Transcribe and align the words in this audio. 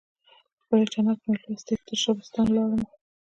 خپلې 0.61 0.85
تڼاکې 0.93 1.27
مې 1.31 1.37
لوستي، 1.43 1.73
ترشبستان 1.87 2.45
ولاړمه 2.49 2.87